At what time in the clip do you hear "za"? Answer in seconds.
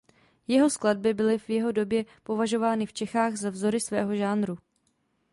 3.35-3.49